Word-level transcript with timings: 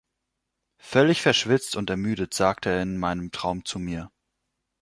Völlig 0.79 1.21
verschwitzt 1.21 1.75
und 1.75 1.91
ermüdet 1.91 2.33
sagte 2.33 2.71
er 2.71 2.81
in 2.81 2.97
meinem 2.97 3.31
Traum 3.31 3.65
zu 3.65 3.77
mir. 3.77 4.11